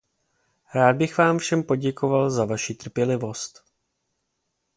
Rád 0.73 0.95
bych 0.97 1.17
vám 1.17 1.37
všem 1.37 1.63
poděkoval 1.63 2.29
za 2.29 2.45
vaši 2.45 2.73
trpělivost. 2.75 3.63